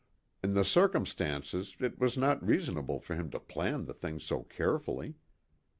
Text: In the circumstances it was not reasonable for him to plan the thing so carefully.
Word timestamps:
In 0.41 0.55
the 0.55 0.65
circumstances 0.65 1.77
it 1.79 1.99
was 1.99 2.17
not 2.17 2.43
reasonable 2.43 2.99
for 2.99 3.13
him 3.13 3.29
to 3.29 3.39
plan 3.39 3.85
the 3.85 3.93
thing 3.93 4.19
so 4.19 4.41
carefully. 4.41 5.13